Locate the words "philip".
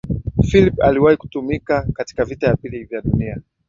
0.49-0.81